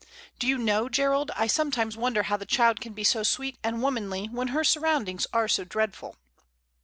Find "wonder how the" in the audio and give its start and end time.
1.95-2.45